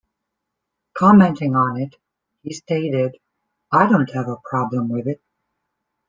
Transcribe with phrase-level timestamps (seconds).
[0.97, 1.95] Commenting on it,
[2.41, 3.19] he stated,
[3.71, 5.21] I don't have a problem with it.